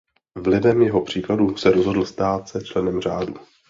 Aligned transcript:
Vlivem 0.39 0.81
jeho 0.81 1.01
příkladu 1.01 1.57
se 1.57 1.71
rozhodl 1.71 2.05
stát 2.05 2.49
se 2.49 2.61
členem 2.63 3.01
řádu. 3.01 3.33